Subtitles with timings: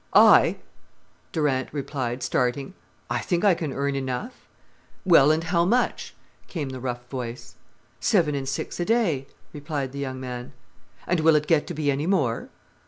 [0.15, 0.55] "I!"
[1.31, 2.73] Durant replied, starting.
[3.07, 4.47] "I think I can earn enough."
[5.05, 6.15] "Well, and how much?"
[6.47, 7.53] came the rough voice.
[7.99, 10.53] "Seven and six a day," replied the young man.
[11.05, 12.49] "And will it get to be any more?"